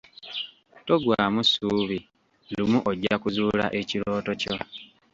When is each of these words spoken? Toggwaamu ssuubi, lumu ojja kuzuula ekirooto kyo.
Toggwaamu 0.85 1.41
ssuubi, 1.47 1.97
lumu 2.55 2.79
ojja 2.89 3.15
kuzuula 3.21 3.65
ekirooto 3.79 4.31
kyo. 4.41 4.55